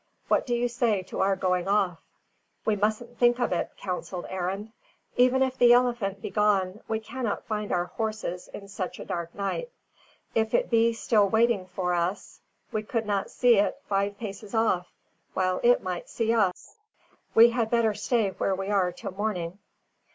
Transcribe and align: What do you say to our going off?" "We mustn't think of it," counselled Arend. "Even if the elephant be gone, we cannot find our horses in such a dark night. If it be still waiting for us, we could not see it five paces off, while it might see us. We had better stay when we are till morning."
What 0.29 0.47
do 0.47 0.55
you 0.55 0.67
say 0.67 1.03
to 1.03 1.19
our 1.19 1.35
going 1.35 1.67
off?" 1.67 1.99
"We 2.65 2.75
mustn't 2.75 3.19
think 3.19 3.39
of 3.39 3.51
it," 3.53 3.69
counselled 3.77 4.25
Arend. 4.31 4.71
"Even 5.15 5.43
if 5.43 5.59
the 5.59 5.73
elephant 5.73 6.23
be 6.23 6.31
gone, 6.31 6.79
we 6.87 6.99
cannot 6.99 7.45
find 7.45 7.71
our 7.71 7.85
horses 7.85 8.47
in 8.51 8.67
such 8.67 8.99
a 8.99 9.05
dark 9.05 9.35
night. 9.35 9.69
If 10.33 10.55
it 10.55 10.71
be 10.71 10.93
still 10.93 11.29
waiting 11.29 11.67
for 11.67 11.93
us, 11.93 12.41
we 12.71 12.81
could 12.81 13.05
not 13.05 13.29
see 13.29 13.59
it 13.59 13.79
five 13.87 14.17
paces 14.17 14.55
off, 14.55 14.91
while 15.35 15.59
it 15.61 15.83
might 15.83 16.09
see 16.09 16.33
us. 16.33 16.77
We 17.35 17.51
had 17.51 17.69
better 17.69 17.93
stay 17.93 18.31
when 18.31 18.57
we 18.57 18.69
are 18.69 18.91
till 18.91 19.11
morning." 19.11 19.59